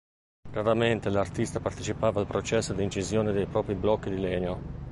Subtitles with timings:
[0.49, 4.89] Raramente l'artista partecipava al processo di incisione dei propri blocchi di legno.